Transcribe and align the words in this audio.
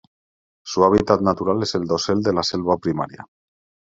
Su 0.65 0.83
hábitat 0.83 1.21
natural 1.21 1.61
es 1.61 1.75
el 1.75 1.85
dosel 1.85 2.23
de 2.23 2.33
la 2.33 2.41
selva 2.41 2.75
primaria. 2.79 3.27